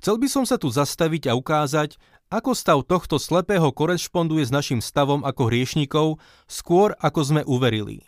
Chcel 0.00 0.16
by 0.16 0.28
som 0.32 0.44
sa 0.48 0.56
tu 0.56 0.72
zastaviť 0.72 1.30
a 1.30 1.36
ukázať, 1.36 2.00
ako 2.30 2.50
stav 2.56 2.78
tohto 2.86 3.20
slepého 3.20 3.68
korešponduje 3.74 4.48
s 4.48 4.54
našim 4.54 4.80
stavom 4.80 5.26
ako 5.26 5.50
hriešnikov 5.50 6.22
skôr 6.46 6.96
ako 6.98 7.20
sme 7.20 7.42
uverili. 7.44 8.06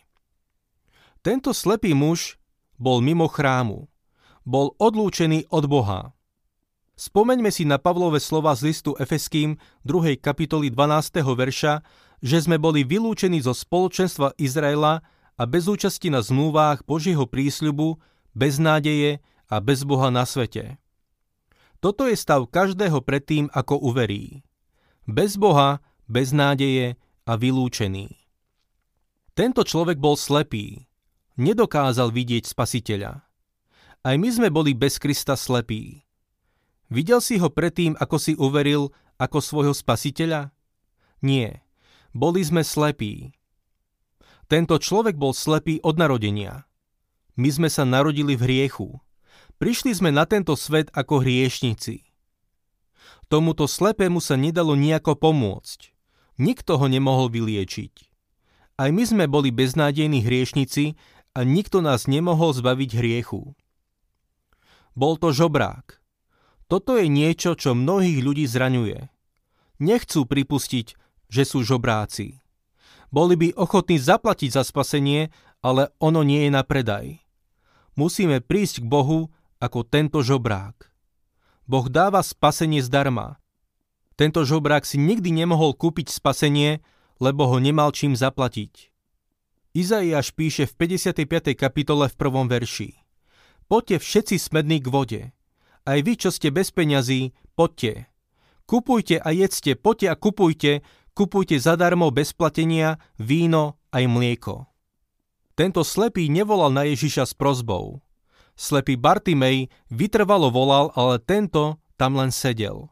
Tento 1.20 1.54
slepý 1.54 1.94
muž 1.94 2.40
bol 2.80 3.04
mimo 3.04 3.28
chrámu. 3.30 3.86
Bol 4.42 4.74
odlúčený 4.80 5.46
od 5.52 5.70
Boha. 5.70 6.16
Spomeňme 7.02 7.50
si 7.50 7.66
na 7.66 7.82
Pavlové 7.82 8.22
slova 8.22 8.54
z 8.54 8.70
listu 8.70 8.94
Efeským 8.94 9.58
2. 9.82 10.22
kapitoly 10.22 10.70
12. 10.70 11.34
verša, 11.34 11.82
že 12.22 12.38
sme 12.46 12.62
boli 12.62 12.86
vylúčení 12.86 13.42
zo 13.42 13.50
spoločenstva 13.50 14.38
Izraela 14.38 15.02
a 15.34 15.42
bez 15.42 15.66
účasti 15.66 16.14
na 16.14 16.22
zmluvách 16.22 16.86
Božieho 16.86 17.26
prísľubu, 17.26 17.98
bez 18.38 18.62
nádeje 18.62 19.18
a 19.50 19.58
bez 19.58 19.82
Boha 19.82 20.14
na 20.14 20.22
svete. 20.22 20.78
Toto 21.82 22.06
je 22.06 22.14
stav 22.14 22.46
každého 22.46 23.02
predtým, 23.02 23.50
ako 23.50 23.82
uverí. 23.82 24.46
Bez 25.02 25.34
Boha, 25.34 25.82
bez 26.06 26.30
nádeje 26.30 26.94
a 27.26 27.34
vylúčený. 27.34 28.14
Tento 29.34 29.66
človek 29.66 29.98
bol 29.98 30.14
slepý. 30.14 30.86
Nedokázal 31.34 32.14
vidieť 32.14 32.46
spasiteľa. 32.46 33.26
Aj 34.06 34.14
my 34.14 34.28
sme 34.30 34.54
boli 34.54 34.70
bez 34.78 35.02
Krista 35.02 35.34
slepí. 35.34 36.01
Videl 36.92 37.24
si 37.24 37.40
ho 37.40 37.48
predtým, 37.48 37.96
ako 37.96 38.16
si 38.20 38.36
uveril, 38.36 38.92
ako 39.16 39.40
svojho 39.40 39.72
spasiteľa? 39.72 40.52
Nie. 41.24 41.64
Boli 42.12 42.44
sme 42.44 42.60
slepí. 42.60 43.32
Tento 44.44 44.76
človek 44.76 45.16
bol 45.16 45.32
slepý 45.32 45.80
od 45.80 45.96
narodenia. 45.96 46.68
My 47.40 47.48
sme 47.48 47.72
sa 47.72 47.88
narodili 47.88 48.36
v 48.36 48.44
hriechu. 48.44 49.00
Prišli 49.56 49.96
sme 49.96 50.12
na 50.12 50.28
tento 50.28 50.52
svet 50.52 50.92
ako 50.92 51.24
hriešnici. 51.24 52.04
Tomuto 53.32 53.64
slepému 53.64 54.20
sa 54.20 54.36
nedalo 54.36 54.76
nejako 54.76 55.16
pomôcť. 55.16 55.96
Nikto 56.36 56.76
ho 56.76 56.86
nemohol 56.92 57.32
vyliečiť. 57.32 58.12
Aj 58.76 58.92
my 58.92 59.04
sme 59.08 59.24
boli 59.32 59.48
beznádejní 59.48 60.20
hriešnici 60.20 61.00
a 61.32 61.40
nikto 61.40 61.80
nás 61.80 62.04
nemohol 62.04 62.52
zbaviť 62.52 62.90
hriechu. 63.00 63.56
Bol 64.92 65.16
to 65.16 65.32
žobrák. 65.32 66.01
Toto 66.72 66.96
je 66.96 67.04
niečo, 67.04 67.52
čo 67.52 67.76
mnohých 67.76 68.24
ľudí 68.24 68.48
zraňuje. 68.48 69.12
Nechcú 69.84 70.24
pripustiť, 70.24 70.96
že 71.28 71.42
sú 71.44 71.60
žobráci. 71.60 72.40
Boli 73.12 73.36
by 73.36 73.52
ochotní 73.60 74.00
zaplatiť 74.00 74.56
za 74.56 74.64
spasenie, 74.64 75.28
ale 75.60 75.92
ono 76.00 76.24
nie 76.24 76.48
je 76.48 76.50
na 76.56 76.64
predaj. 76.64 77.20
Musíme 77.92 78.40
prísť 78.40 78.80
k 78.80 78.88
Bohu 78.88 79.28
ako 79.60 79.84
tento 79.84 80.24
žobrák. 80.24 80.88
Boh 81.68 81.92
dáva 81.92 82.24
spasenie 82.24 82.80
zdarma. 82.80 83.36
Tento 84.16 84.40
žobrák 84.40 84.88
si 84.88 84.96
nikdy 84.96 85.28
nemohol 85.28 85.76
kúpiť 85.76 86.08
spasenie, 86.08 86.80
lebo 87.20 87.52
ho 87.52 87.60
nemal 87.60 87.92
čím 87.92 88.16
zaplatiť. 88.16 88.88
Izaiáš 89.76 90.32
píše 90.32 90.64
v 90.64 91.04
55. 91.04 91.52
kapitole 91.52 92.08
v 92.08 92.16
prvom 92.16 92.48
verši. 92.48 92.96
Poďte 93.68 94.00
všetci 94.00 94.40
smední 94.40 94.80
k 94.80 94.88
vode. 94.88 95.22
Aj 95.82 95.98
vy, 95.98 96.14
čo 96.14 96.30
ste 96.30 96.54
bez 96.54 96.70
peňazí, 96.70 97.34
poďte. 97.58 98.06
Kupujte 98.70 99.18
a 99.18 99.28
jedzte, 99.34 99.74
poďte 99.74 100.06
a 100.08 100.14
kupujte, 100.14 100.72
kupujte 101.12 101.58
zadarmo 101.58 102.14
bez 102.14 102.30
platenia 102.30 103.02
víno 103.18 103.82
aj 103.90 104.04
mlieko. 104.06 104.70
Tento 105.58 105.84
slepý 105.84 106.32
nevolal 106.32 106.72
na 106.72 106.88
Ježiša 106.88 107.28
s 107.28 107.34
prozbou. 107.34 108.00
Slepý 108.56 108.96
Bartimej 108.96 109.68
vytrvalo 109.90 110.48
volal, 110.48 110.94
ale 110.96 111.20
tento 111.20 111.82
tam 111.98 112.16
len 112.16 112.32
sedel. 112.32 112.88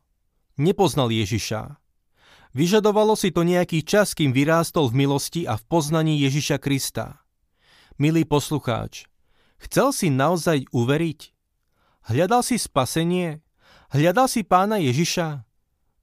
Nepoznal 0.60 1.08
Ježiša. 1.08 1.80
Vyžadovalo 2.52 3.14
si 3.14 3.30
to 3.30 3.46
nejaký 3.46 3.86
čas, 3.86 4.12
kým 4.12 4.34
vyrástol 4.34 4.90
v 4.90 5.06
milosti 5.06 5.46
a 5.46 5.54
v 5.54 5.64
poznaní 5.70 6.18
Ježiša 6.26 6.58
Krista. 6.58 7.22
Milý 7.96 8.26
poslucháč, 8.26 9.06
chcel 9.62 9.94
si 9.94 10.10
naozaj 10.10 10.66
uveriť? 10.74 11.39
Hľadal 12.08 12.40
si 12.40 12.56
spasenie? 12.56 13.44
Hľadal 13.92 14.26
si 14.30 14.46
pána 14.46 14.80
Ježiša? 14.80 15.44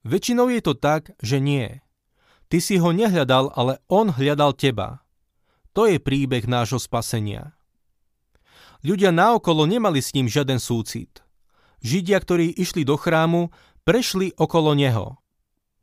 Väčšinou 0.05 0.51
je 0.51 0.61
to 0.61 0.73
tak, 0.77 1.15
že 1.23 1.41
nie. 1.41 1.81
Ty 2.47 2.57
si 2.63 2.79
ho 2.79 2.95
nehľadal, 2.95 3.51
ale 3.57 3.83
on 3.91 4.13
hľadal 4.13 4.55
teba. 4.55 5.03
To 5.75 5.83
je 5.83 5.99
príbeh 5.99 6.47
nášho 6.47 6.79
spasenia. 6.79 7.57
Ľudia 8.85 9.11
naokolo 9.11 9.67
nemali 9.67 9.99
s 9.99 10.13
ním 10.13 10.29
žiaden 10.29 10.61
súcit. 10.61 11.25
Židia, 11.83 12.17
ktorí 12.21 12.55
išli 12.55 12.87
do 12.87 12.97
chrámu, 12.97 13.53
prešli 13.83 14.33
okolo 14.37 14.73
neho. 14.73 15.19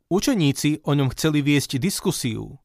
Učeníci 0.09 0.85
o 0.85 0.93
ňom 0.93 1.09
chceli 1.13 1.41
viesť 1.41 1.81
diskusiu. 1.81 2.59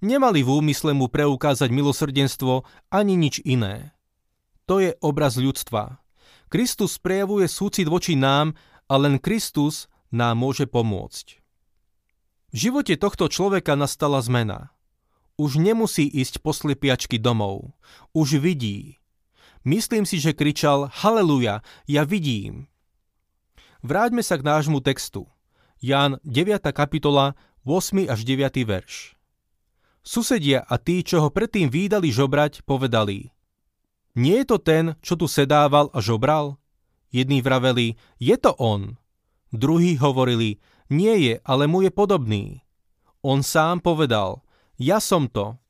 Nemali 0.00 0.44
v 0.44 0.50
úmysle 0.62 0.92
mu 0.92 1.08
preukázať 1.08 1.68
milosrdenstvo 1.72 2.64
ani 2.92 3.14
nič 3.16 3.40
iné. 3.44 3.96
To 4.68 4.82
je 4.82 4.96
obraz 5.00 5.36
ľudstva. 5.38 6.00
Kristus 6.46 7.02
prejavuje 7.02 7.50
súcit 7.50 7.90
voči 7.90 8.14
nám 8.14 8.54
a 8.86 8.94
len 8.94 9.18
Kristus 9.18 9.90
nám 10.14 10.38
môže 10.38 10.70
pomôcť. 10.70 11.42
V 12.54 12.56
živote 12.56 12.94
tohto 12.94 13.26
človeka 13.26 13.74
nastala 13.74 14.22
zmena. 14.22 14.70
Už 15.36 15.58
nemusí 15.60 16.06
ísť 16.06 16.40
po 16.40 16.54
slepiačky 16.54 17.18
domov. 17.20 17.74
Už 18.16 18.40
vidí. 18.40 19.02
Myslím 19.66 20.06
si, 20.06 20.22
že 20.22 20.32
kričal 20.32 20.88
Haleluja, 20.88 21.60
ja 21.90 22.06
vidím. 22.06 22.70
Vráťme 23.82 24.22
sa 24.22 24.38
k 24.38 24.46
nášmu 24.46 24.80
textu. 24.80 25.26
Ján 25.82 26.22
9. 26.24 26.62
kapitola, 26.72 27.36
8. 27.66 28.06
až 28.08 28.22
9. 28.22 28.62
verš. 28.64 29.18
Susedia 30.06 30.62
a 30.62 30.78
tí, 30.78 31.02
čo 31.02 31.20
ho 31.20 31.28
predtým 31.34 31.66
výdali 31.66 32.14
žobrať, 32.14 32.62
povedali 32.62 33.35
Nie 34.16 34.42
je 34.42 34.46
to 34.48 34.58
ten, 34.58 34.96
čo 35.04 35.14
tu 35.20 35.28
sedával 35.28 35.92
a 35.92 36.00
žobral? 36.00 36.56
Jední 37.12 37.44
vraveli, 37.44 38.00
je 38.16 38.36
to 38.40 38.56
on. 38.56 38.96
Druhí 39.52 40.00
hovorili, 40.00 40.56
nie 40.88 41.14
je, 41.20 41.34
ale 41.44 41.68
mu 41.68 41.84
je 41.84 41.92
podobný. 41.92 42.64
On 43.20 43.44
sám 43.44 43.84
povedal, 43.84 44.40
ja 44.80 45.04
som 45.04 45.28
to. 45.28 45.60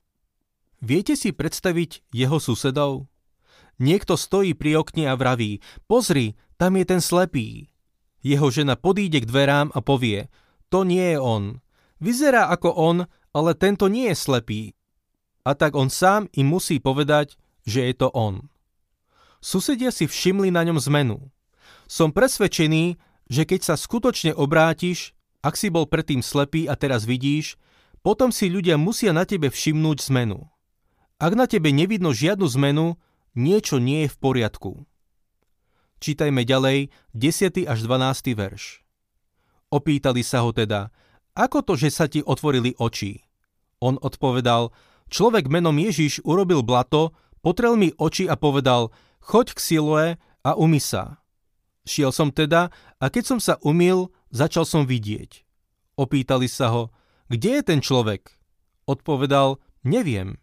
Viete 0.79 1.19
si 1.19 1.35
predstaviť 1.35 2.07
jeho 2.15 2.39
susedov? 2.39 3.11
Niekto 3.77 4.15
stojí 4.17 4.55
pri 4.55 4.79
okne 4.79 5.11
a 5.11 5.19
vraví, 5.19 5.59
pozri, 5.85 6.39
tam 6.55 6.79
je 6.79 6.85
ten 6.87 7.01
slepý. 7.03 7.69
Jeho 8.25 8.49
žena 8.49 8.79
podíde 8.79 9.21
k 9.21 9.29
dverám 9.29 9.69
a 9.75 9.79
povie, 9.83 10.31
to 10.71 10.81
nie 10.87 11.15
je 11.15 11.19
on. 11.21 11.43
Vyzerá 12.01 12.49
ako 12.49 12.73
on, 12.73 12.97
ale 13.33 13.51
tento 13.53 13.85
nie 13.89 14.09
je 14.13 14.17
slepý. 14.17 14.61
A 15.45 15.53
tak 15.53 15.77
on 15.77 15.87
sám 15.87 16.27
im 16.35 16.49
musí 16.49 16.81
povedať, 16.81 17.39
že 17.67 17.83
je 17.83 17.93
to 17.93 18.07
on. 18.15 18.47
Susedia 19.43 19.91
si 19.91 20.07
všimli 20.07 20.49
na 20.49 20.63
ňom 20.63 20.79
zmenu. 20.87 21.29
Som 21.85 22.15
presvedčený, 22.15 22.97
že 23.27 23.43
keď 23.43 23.59
sa 23.61 23.75
skutočne 23.75 24.31
obrátiš, 24.33 25.11
ak 25.43 25.59
si 25.59 25.67
bol 25.67 25.85
predtým 25.85 26.23
slepý 26.23 26.65
a 26.65 26.79
teraz 26.79 27.03
vidíš, 27.03 27.59
potom 28.01 28.31
si 28.31 28.47
ľudia 28.47 28.79
musia 28.79 29.11
na 29.11 29.27
tebe 29.27 29.51
všimnúť 29.51 30.07
zmenu. 30.09 30.47
Ak 31.19 31.35
na 31.35 31.45
tebe 31.45 31.75
nevidno 31.75 32.15
žiadnu 32.15 32.47
zmenu, 32.55 32.95
niečo 33.35 33.83
nie 33.83 34.07
je 34.07 34.13
v 34.15 34.17
poriadku. 34.17 34.71
Čítajme 35.97 36.45
ďalej 36.45 36.93
10. 37.17 37.65
až 37.65 37.79
12. 37.83 38.37
verš. 38.37 38.85
Opýtali 39.73 40.21
sa 40.23 40.45
ho 40.45 40.53
teda, 40.53 40.93
ako 41.35 41.65
to, 41.65 41.73
že 41.75 41.89
sa 41.91 42.05
ti 42.07 42.21
otvorili 42.21 42.77
oči? 42.77 43.21
On 43.81 43.97
odpovedal, 43.97 44.71
človek 45.09 45.49
menom 45.49 45.75
Ježiš 45.75 46.21
urobil 46.23 46.61
blato, 46.63 47.13
potrel 47.41 47.77
mi 47.77 47.93
oči 47.95 48.25
a 48.25 48.35
povedal, 48.35 48.89
choď 49.23 49.53
k 49.55 49.59
Siloe 49.59 50.07
a 50.43 50.51
umy 50.55 50.79
sa. 50.81 51.21
Šiel 51.87 52.11
som 52.11 52.31
teda 52.31 52.69
a 52.99 53.05
keď 53.07 53.23
som 53.23 53.39
sa 53.39 53.55
umil, 53.63 54.11
začal 54.31 54.67
som 54.67 54.83
vidieť. 54.83 55.47
Opýtali 55.97 56.45
sa 56.51 56.69
ho, 56.69 56.83
kde 57.27 57.59
je 57.59 57.63
ten 57.63 57.79
človek? 57.83 58.35
Odpovedal, 58.87 59.59
neviem. 59.83 60.39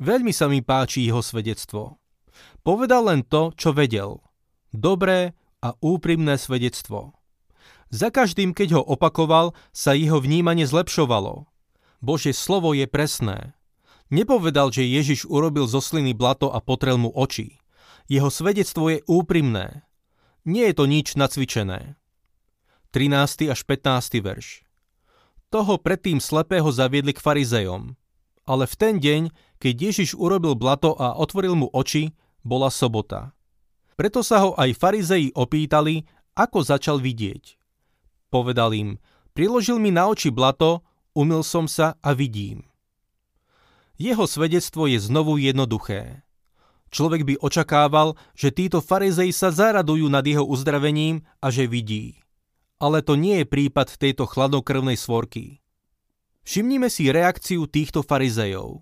Veľmi 0.00 0.32
sa 0.32 0.46
mi 0.46 0.62
páči 0.62 1.04
jeho 1.04 1.20
svedectvo. 1.20 2.00
Povedal 2.64 3.10
len 3.10 3.20
to, 3.26 3.52
čo 3.58 3.74
vedel. 3.74 4.22
Dobré 4.70 5.34
a 5.60 5.76
úprimné 5.82 6.40
svedectvo. 6.40 7.12
Za 7.90 8.08
každým, 8.14 8.54
keď 8.54 8.80
ho 8.80 8.82
opakoval, 8.86 9.52
sa 9.74 9.98
jeho 9.98 10.22
vnímanie 10.22 10.64
zlepšovalo. 10.64 11.50
Božie 12.00 12.32
slovo 12.32 12.72
je 12.72 12.86
presné. 12.86 13.52
Nepovedal, 14.10 14.74
že 14.74 14.82
Ježiš 14.82 15.22
urobil 15.30 15.70
zo 15.70 15.78
sliny 15.78 16.18
blato 16.18 16.50
a 16.50 16.58
potrel 16.58 16.98
mu 16.98 17.14
oči. 17.14 17.62
Jeho 18.10 18.26
svedectvo 18.26 18.90
je 18.90 19.06
úprimné. 19.06 19.86
Nie 20.42 20.74
je 20.74 20.82
to 20.82 20.84
nič 20.90 21.14
nacvičené. 21.14 21.94
13. 22.90 23.54
až 23.54 23.60
15. 23.62 24.18
verš. 24.18 24.66
Toho 25.54 25.78
predtým 25.78 26.18
slepého 26.18 26.66
zaviedli 26.74 27.14
k 27.14 27.22
farizejom. 27.22 27.94
Ale 28.50 28.66
v 28.66 28.74
ten 28.74 28.98
deň, 28.98 29.22
keď 29.62 29.74
Ježiš 29.78 30.18
urobil 30.18 30.58
blato 30.58 30.90
a 30.98 31.14
otvoril 31.14 31.54
mu 31.54 31.70
oči, 31.70 32.10
bola 32.42 32.66
sobota. 32.66 33.30
Preto 33.94 34.26
sa 34.26 34.42
ho 34.42 34.58
aj 34.58 34.74
farizeji 34.74 35.30
opýtali, 35.38 36.02
ako 36.34 36.66
začal 36.66 36.98
vidieť. 36.98 37.54
Povedal 38.26 38.74
im, 38.74 38.98
priložil 39.38 39.78
mi 39.78 39.94
na 39.94 40.10
oči 40.10 40.34
blato, 40.34 40.82
umil 41.14 41.46
som 41.46 41.70
sa 41.70 41.94
a 42.02 42.10
vidím. 42.10 42.69
Jeho 44.00 44.24
svedectvo 44.24 44.88
je 44.88 44.96
znovu 44.96 45.36
jednoduché. 45.36 46.24
Človek 46.88 47.20
by 47.28 47.34
očakával, 47.44 48.16
že 48.32 48.48
títo 48.48 48.80
farizei 48.80 49.28
sa 49.28 49.52
zaradujú 49.52 50.08
nad 50.08 50.24
jeho 50.24 50.40
uzdravením 50.40 51.20
a 51.36 51.52
že 51.52 51.68
vidí. 51.68 52.16
Ale 52.80 53.04
to 53.04 53.20
nie 53.20 53.44
je 53.44 53.52
prípad 53.52 54.00
tejto 54.00 54.24
chladnokrvnej 54.24 54.96
svorky. 54.96 55.60
Všimnime 56.48 56.88
si 56.88 57.12
reakciu 57.12 57.68
týchto 57.68 58.00
farizejov. 58.00 58.80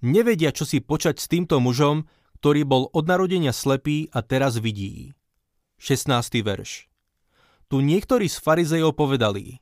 Nevedia, 0.00 0.48
čo 0.48 0.64
si 0.64 0.80
počať 0.80 1.20
s 1.20 1.28
týmto 1.28 1.60
mužom, 1.60 2.08
ktorý 2.40 2.64
bol 2.64 2.82
od 2.96 3.04
narodenia 3.04 3.52
slepý 3.52 4.08
a 4.16 4.24
teraz 4.24 4.56
vidí. 4.56 5.12
16. 5.76 6.08
verš. 6.40 6.88
Tu 7.68 7.84
niektorí 7.84 8.32
z 8.32 8.40
farizejov 8.40 8.96
povedali, 8.96 9.60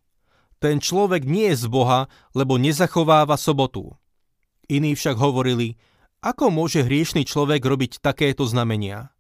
ten 0.63 0.79
človek 0.79 1.27
nie 1.27 1.51
je 1.51 1.59
z 1.59 1.67
Boha, 1.67 2.07
lebo 2.39 2.55
nezachováva 2.55 3.35
sobotu. 3.35 3.99
Iní 4.67 4.99
však 4.99 5.15
hovorili, 5.19 5.79
ako 6.27 6.51
môže 6.51 6.83
hriešný 6.83 7.23
človek 7.23 7.63
robiť 7.63 8.03
takéto 8.03 8.43
znamenia? 8.49 9.15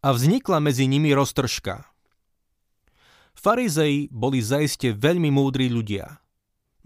A 0.00 0.14
vznikla 0.16 0.64
medzi 0.64 0.88
nimi 0.88 1.12
roztržka. 1.12 1.84
Farizei 3.36 4.08
boli 4.08 4.40
zaiste 4.40 4.96
veľmi 4.96 5.28
múdri 5.28 5.68
ľudia. 5.68 6.18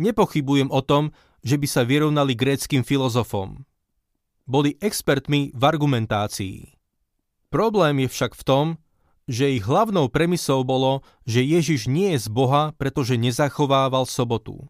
Nepochybujem 0.02 0.68
o 0.68 0.82
tom, 0.82 1.14
že 1.46 1.56
by 1.56 1.66
sa 1.70 1.82
vyrovnali 1.86 2.34
gréckým 2.34 2.82
filozofom. 2.82 3.62
Boli 4.44 4.74
expertmi 4.82 5.54
v 5.54 5.62
argumentácii. 5.62 6.74
Problém 7.52 8.02
je 8.04 8.08
však 8.10 8.32
v 8.34 8.42
tom, 8.42 8.66
že 9.30 9.54
ich 9.54 9.62
hlavnou 9.62 10.10
premisou 10.10 10.66
bolo, 10.66 11.06
že 11.22 11.46
Ježiš 11.46 11.86
nie 11.86 12.18
je 12.18 12.26
z 12.26 12.28
Boha, 12.32 12.74
pretože 12.74 13.14
nezachovával 13.14 14.08
sobotu. 14.08 14.66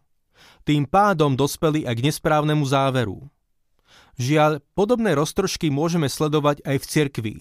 Tým 0.63 0.87
pádom 0.87 1.35
dospeli 1.35 1.83
aj 1.83 1.99
k 1.99 2.05
nesprávnemu 2.07 2.63
záveru. 2.63 3.27
Žiaľ, 4.15 4.63
podobné 4.77 5.17
roztržky 5.17 5.73
môžeme 5.73 6.07
sledovať 6.07 6.63
aj 6.63 6.77
v 6.79 6.85
cirkvi. 6.85 7.35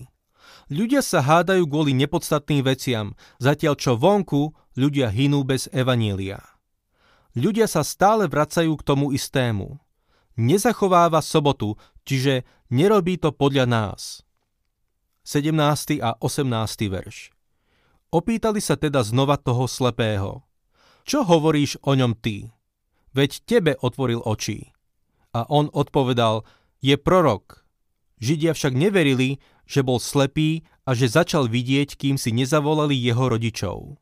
Ľudia 0.73 1.05
sa 1.05 1.21
hádajú 1.21 1.69
kvôli 1.69 1.93
nepodstatným 1.95 2.65
veciam, 2.65 3.15
zatiaľ 3.39 3.75
čo 3.77 3.95
vonku 3.95 4.57
ľudia 4.75 5.13
hynú 5.13 5.45
bez 5.45 5.69
evanielia. 5.71 6.41
Ľudia 7.37 7.69
sa 7.69 7.81
stále 7.85 8.29
vracajú 8.29 8.77
k 8.77 8.87
tomu 8.87 9.13
istému. 9.13 9.81
Nezachováva 10.37 11.21
sobotu, 11.21 11.77
čiže 12.09 12.45
nerobí 12.73 13.21
to 13.21 13.33
podľa 13.33 13.69
nás. 13.69 14.25
17. 15.25 16.03
a 16.03 16.19
18. 16.19 16.49
verš. 16.89 17.31
Opýtali 18.13 18.61
sa 18.61 18.77
teda 18.77 19.01
znova 19.01 19.41
toho 19.41 19.65
slepého. 19.71 20.45
Čo 21.09 21.25
hovoríš 21.25 21.81
o 21.85 21.97
ňom 21.97 22.13
ty? 22.17 22.53
Veď 23.13 23.45
tebe 23.45 23.73
otvoril 23.81 24.21
oči. 24.25 24.73
A 25.33 25.45
on 25.49 25.69
odpovedal, 25.73 26.45
je 26.81 26.97
prorok. 26.97 27.65
Židia 28.21 28.53
však 28.57 28.73
neverili, 28.77 29.41
že 29.69 29.85
bol 29.85 30.01
slepý 30.01 30.65
a 30.85 30.93
že 30.93 31.09
začal 31.09 31.49
vidieť, 31.49 31.97
kým 31.97 32.17
si 32.21 32.35
nezavolali 32.35 32.97
jeho 32.97 33.31
rodičov. 33.31 33.97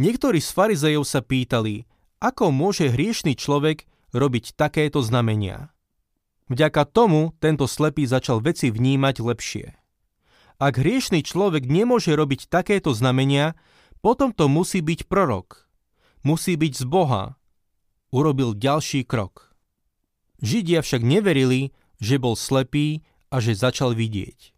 Niektorí 0.00 0.40
z 0.40 0.50
farizejov 0.50 1.04
sa 1.04 1.20
pýtali, 1.20 1.84
ako 2.20 2.52
môže 2.52 2.88
hriešný 2.92 3.36
človek 3.36 3.84
robiť 4.12 4.56
takéto 4.56 5.00
znamenia. 5.04 5.72
Vďaka 6.50 6.82
tomu 6.90 7.32
tento 7.38 7.70
slepý 7.70 8.10
začal 8.10 8.42
veci 8.42 8.74
vnímať 8.74 9.16
lepšie. 9.22 9.66
Ak 10.60 10.76
hriešný 10.76 11.24
človek 11.24 11.64
nemôže 11.64 12.12
robiť 12.12 12.50
takéto 12.52 12.92
znamenia, 12.92 13.56
potom 14.04 14.34
to 14.34 14.50
musí 14.50 14.84
byť 14.84 15.08
prorok. 15.08 15.64
Musí 16.20 16.60
byť 16.60 16.72
z 16.76 16.84
Boha. 16.84 17.39
Urobil 18.10 18.58
ďalší 18.58 19.06
krok. 19.06 19.54
Židia 20.42 20.82
však 20.82 21.02
neverili, 21.06 21.70
že 22.02 22.18
bol 22.18 22.34
slepý 22.34 23.06
a 23.30 23.38
že 23.38 23.54
začal 23.54 23.94
vidieť. 23.94 24.50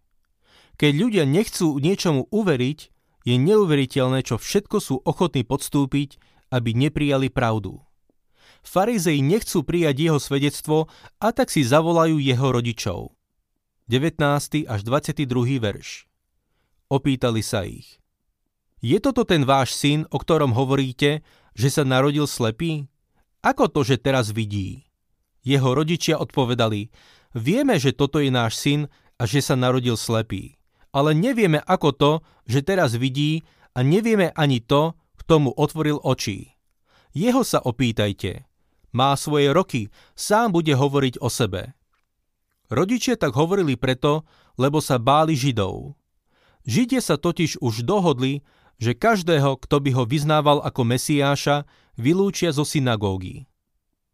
Keď 0.81 0.93
ľudia 0.97 1.25
nechcú 1.29 1.77
niečomu 1.77 2.33
uveriť, 2.33 2.79
je 3.23 3.35
neuveriteľné, 3.39 4.25
čo 4.27 4.41
všetko 4.41 4.77
sú 4.83 4.95
ochotní 5.05 5.47
podstúpiť, 5.47 6.19
aby 6.51 6.75
neprijali 6.75 7.31
pravdu. 7.31 7.85
Farizei 8.63 9.19
nechcú 9.21 9.67
prijať 9.67 9.97
jeho 10.11 10.19
svedectvo 10.23 10.87
a 11.19 11.29
tak 11.35 11.51
si 11.51 11.67
zavolajú 11.67 12.23
jeho 12.23 12.49
rodičov. 12.55 13.15
19. 13.91 14.71
až 14.71 14.81
22. 14.87 15.27
verš 15.59 16.07
Opýtali 16.87 17.43
sa 17.43 17.67
ich. 17.67 17.99
Je 18.83 18.99
toto 19.03 19.27
ten 19.27 19.43
váš 19.43 19.75
syn, 19.75 20.07
o 20.11 20.19
ktorom 20.19 20.55
hovoríte, 20.55 21.27
že 21.55 21.69
sa 21.71 21.83
narodil 21.83 22.27
slepý? 22.27 22.92
Ako 23.43 23.67
to, 23.67 23.83
že 23.83 23.99
teraz 23.99 24.31
vidí? 24.31 24.87
Jeho 25.43 25.75
rodičia 25.75 26.17
odpovedali, 26.23 26.89
Vieme, 27.33 27.81
že 27.81 27.97
toto 27.97 28.21
je 28.21 28.29
náš 28.29 28.61
syn 28.61 28.93
a 29.17 29.25
že 29.25 29.41
sa 29.41 29.57
narodil 29.57 29.97
slepý. 29.97 30.61
Ale 30.93 31.17
nevieme 31.17 31.65
ako 31.65 31.89
to, 31.97 32.13
že 32.45 32.61
teraz 32.61 32.93
vidí 32.93 33.41
a 33.73 33.81
nevieme 33.81 34.29
ani 34.37 34.61
to, 34.61 34.93
kto 35.25 35.49
mu 35.49 35.51
otvoril 35.57 35.97
oči. 36.05 36.53
Jeho 37.17 37.41
sa 37.41 37.65
opýtajte. 37.65 38.45
Má 38.93 39.17
svoje 39.17 39.49
roky, 39.57 39.89
sám 40.13 40.53
bude 40.53 40.77
hovoriť 40.77 41.25
o 41.25 41.33
sebe. 41.33 41.73
Rodičia 42.69 43.17
tak 43.17 43.33
hovorili 43.33 43.81
preto, 43.81 44.29
lebo 44.61 44.85
sa 44.85 45.01
báli 45.01 45.33
Židov. 45.33 45.97
Židia 46.69 47.01
sa 47.01 47.17
totiž 47.17 47.65
už 47.65 47.89
dohodli, 47.89 48.45
že 48.77 48.93
každého, 48.93 49.57
kto 49.65 49.77
by 49.81 49.91
ho 49.97 50.05
vyznával 50.05 50.61
ako 50.61 50.85
Mesiáša, 50.85 51.65
vylúčia 51.97 52.53
zo 52.53 52.65
synagógy. 52.65 53.49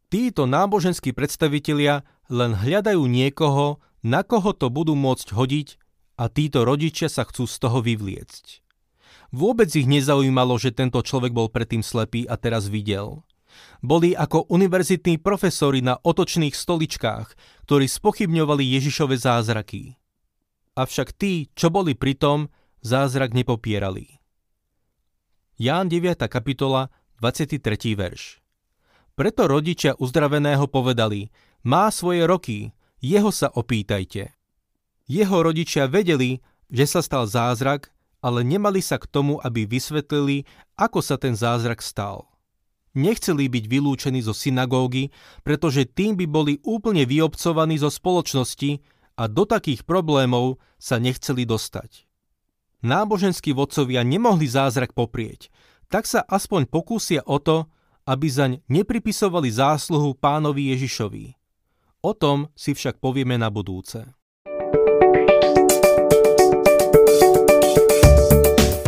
Títo 0.09 0.49
náboženskí 0.49 1.13
predstavitelia 1.13 2.07
len 2.33 2.57
hľadajú 2.57 3.05
niekoho, 3.05 3.81
na 4.01 4.25
koho 4.25 4.57
to 4.57 4.73
budú 4.73 4.97
môcť 4.97 5.37
hodiť 5.37 5.69
a 6.17 6.33
títo 6.33 6.65
rodičia 6.65 7.13
sa 7.13 7.29
chcú 7.29 7.45
z 7.45 7.57
toho 7.61 7.79
vyvliecť. 7.85 8.65
Vôbec 9.29 9.69
ich 9.77 9.85
nezaujímalo, 9.85 10.57
že 10.57 10.73
tento 10.73 11.05
človek 11.05 11.37
bol 11.37 11.53
predtým 11.53 11.85
slepý 11.85 12.25
a 12.25 12.41
teraz 12.41 12.73
videl. 12.73 13.21
Boli 13.85 14.17
ako 14.17 14.49
univerzitní 14.49 15.21
profesori 15.21 15.85
na 15.85 16.01
otočných 16.01 16.57
stoličkách, 16.57 17.27
ktorí 17.69 17.85
spochybňovali 17.85 18.65
Ježišove 18.65 19.19
zázraky. 19.19 19.99
Avšak 20.79 21.13
tí, 21.13 21.51
čo 21.59 21.69
boli 21.69 21.99
pritom, 21.99 22.49
zázrak 22.81 23.35
nepopierali. 23.35 24.19
Ján 25.59 25.91
9. 25.91 26.23
kapitola, 26.31 26.89
23. 27.19 27.99
verš. 27.99 28.39
Preto 29.19 29.51
rodičia 29.51 29.99
uzdraveného 29.99 30.71
povedali, 30.71 31.35
má 31.67 31.91
svoje 31.91 32.23
roky, 32.23 32.71
jeho 33.03 33.35
sa 33.35 33.51
opýtajte. 33.51 34.31
Jeho 35.11 35.43
rodičia 35.43 35.91
vedeli, 35.91 36.39
že 36.71 36.87
sa 36.87 37.03
stal 37.03 37.27
zázrak, 37.27 37.91
ale 38.23 38.47
nemali 38.47 38.79
sa 38.79 39.03
k 39.03 39.11
tomu, 39.11 39.43
aby 39.43 39.67
vysvetlili, 39.67 40.47
ako 40.79 41.03
sa 41.03 41.19
ten 41.19 41.35
zázrak 41.35 41.83
stal. 41.83 42.31
Nechceli 42.95 43.51
byť 43.51 43.65
vylúčení 43.67 44.23
zo 44.23 44.31
synagógy, 44.31 45.11
pretože 45.43 45.91
tým 45.91 46.15
by 46.15 46.27
boli 46.31 46.63
úplne 46.63 47.03
vyobcovaní 47.03 47.83
zo 47.83 47.91
spoločnosti 47.91 48.79
a 49.19 49.27
do 49.27 49.43
takých 49.43 49.83
problémov 49.83 50.63
sa 50.79 51.03
nechceli 51.03 51.43
dostať. 51.43 52.07
Náboženskí 52.87 53.51
vodcovia 53.59 54.07
nemohli 54.07 54.47
zázrak 54.47 54.95
poprieť, 54.95 55.51
tak 55.89 56.05
sa 56.05 56.21
aspoň 56.29 56.69
pokúsia 56.69 57.25
o 57.25 57.41
to, 57.41 57.65
aby 58.05 58.29
zaň 58.29 58.53
nepripisovali 58.69 59.49
zásluhu 59.49 60.17
pánovi 60.17 60.73
Ježišovi. 60.77 61.37
O 62.05 62.13
tom 62.15 62.49
si 62.57 62.73
však 62.73 63.01
povieme 63.01 63.37
na 63.37 63.49
budúce. 63.49 64.05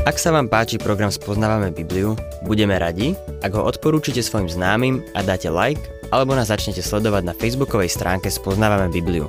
Ak 0.08 0.16
sa 0.16 0.32
vám 0.32 0.48
páči 0.48 0.80
program 0.80 1.12
Spoznávame 1.12 1.72
Bibliu, 1.72 2.16
budeme 2.44 2.76
radi, 2.80 3.12
ak 3.44 3.52
ho 3.52 3.62
odporúčite 3.64 4.24
svojim 4.24 4.48
známym 4.48 5.04
a 5.12 5.20
dáte 5.20 5.52
like, 5.52 5.80
alebo 6.10 6.34
nás 6.34 6.48
začnete 6.48 6.80
sledovať 6.80 7.22
na 7.28 7.34
facebookovej 7.36 7.92
stránke 7.92 8.32
Spoznávame 8.32 8.90
Bibliu. 8.90 9.28